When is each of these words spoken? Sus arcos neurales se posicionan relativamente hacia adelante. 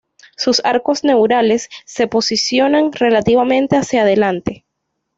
Sus 0.35 0.63
arcos 0.65 1.03
neurales 1.03 1.69
se 1.85 2.07
posicionan 2.07 2.91
relativamente 2.91 3.77
hacia 3.77 4.01
adelante. 4.01 4.65